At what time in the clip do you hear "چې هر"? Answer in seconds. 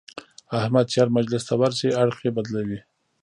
0.91-1.09